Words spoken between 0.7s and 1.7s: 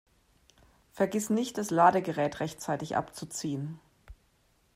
Vergiss nicht, das